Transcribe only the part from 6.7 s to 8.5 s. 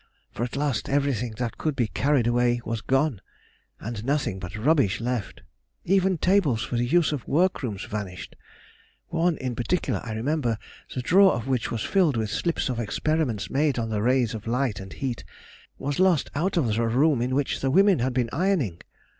the use of workrooms vanished: